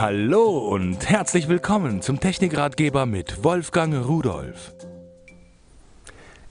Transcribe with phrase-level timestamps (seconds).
[0.00, 4.72] Hallo und herzlich willkommen zum Technikratgeber mit Wolfgang Rudolf.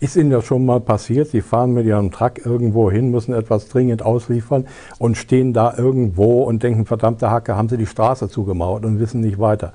[0.02, 1.30] Ist Ihnen das schon mal passiert?
[1.30, 4.68] Sie fahren mit Ihrem Truck irgendwo hin, müssen etwas dringend ausliefern
[5.00, 9.22] und stehen da irgendwo und denken, verdammte Hacke, haben Sie die Straße zugemauert und wissen
[9.22, 9.72] nicht weiter.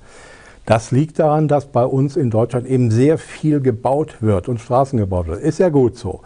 [0.67, 4.99] Das liegt daran, dass bei uns in Deutschland eben sehr viel gebaut wird und Straßen
[4.99, 5.41] gebaut wird.
[5.41, 6.21] Ist ja gut so.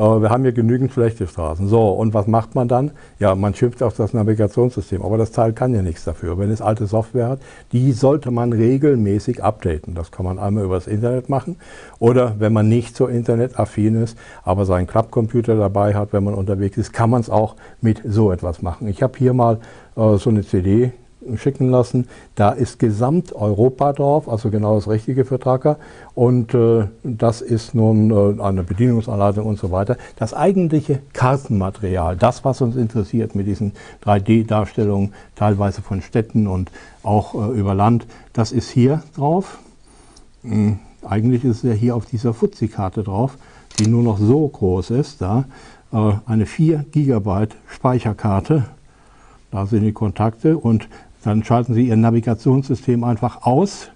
[0.00, 1.68] Aber wir haben hier genügend schlechte Straßen.
[1.68, 2.92] So, und was macht man dann?
[3.18, 6.38] Ja, man schimpft auf das Navigationssystem, aber das Teil kann ja nichts dafür.
[6.38, 7.40] Wenn es alte Software hat,
[7.72, 9.94] die sollte man regelmäßig updaten.
[9.94, 11.56] Das kann man einmal übers Internet machen
[11.98, 16.78] oder wenn man nicht so internetaffin ist, aber seinen Klappcomputer dabei hat, wenn man unterwegs
[16.78, 18.88] ist, kann man es auch mit so etwas machen.
[18.88, 19.58] Ich habe hier mal
[19.96, 20.92] äh, so eine CD
[21.36, 22.08] schicken lassen.
[22.34, 25.76] Da ist Gesamteuropa drauf, also genau das Richtige für Tracker.
[26.14, 29.96] Und äh, das ist nun äh, eine Bedienungsanleitung und so weiter.
[30.16, 33.72] Das eigentliche Kartenmaterial, das, was uns interessiert mit diesen
[34.04, 36.70] 3D-Darstellungen, teilweise von Städten und
[37.02, 39.58] auch äh, über Land, das ist hier drauf.
[40.42, 43.36] Hm, eigentlich ist es ja hier auf dieser Fuzzi-Karte drauf,
[43.78, 45.20] die nur noch so groß ist.
[45.20, 45.44] Da.
[45.92, 48.64] Äh, eine 4 GB Speicherkarte.
[49.50, 50.88] Da sind die Kontakte und
[51.22, 53.90] dann schalten Sie Ihr Navigationssystem einfach aus,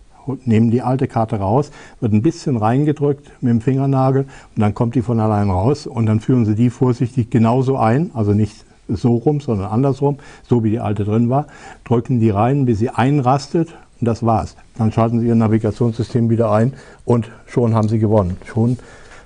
[0.45, 4.23] nehmen die alte Karte raus, wird ein bisschen reingedrückt mit dem Fingernagel
[4.57, 8.11] und dann kommt die von allein raus und dann führen Sie die vorsichtig genauso ein,
[8.15, 11.47] also nicht so rum, sondern andersrum, so wie die alte drin war,
[11.85, 14.57] drücken die rein, bis sie einrastet und das war's.
[14.77, 18.37] Dann schalten Sie Ihr Navigationssystem wieder ein und schon haben Sie gewonnen.
[18.45, 18.79] Schon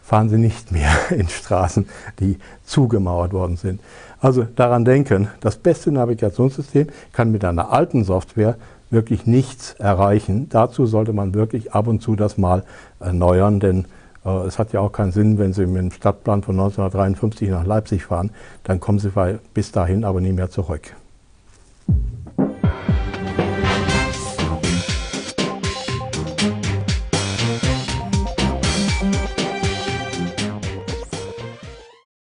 [0.09, 1.87] fahren Sie nicht mehr in Straßen,
[2.19, 3.81] die zugemauert worden sind.
[4.21, 8.57] Also daran denken, das beste Navigationssystem kann mit einer alten Software
[8.89, 10.49] wirklich nichts erreichen.
[10.49, 12.65] Dazu sollte man wirklich ab und zu das mal
[13.01, 13.85] erneuern, denn
[14.25, 17.67] äh, es hat ja auch keinen Sinn, wenn Sie mit dem Stadtplan von 1953 nach
[17.67, 18.31] Leipzig fahren,
[18.65, 19.11] dann kommen Sie
[19.53, 20.95] bis dahin aber nie mehr zurück.